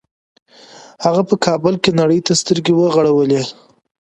هغه 1.03 1.21
په 1.29 1.35
کابل 1.45 1.73
کې 1.83 1.91
نړۍ 1.99 2.19
ته 2.27 2.33
سترګې 2.41 2.73
وغړولې 2.75 3.41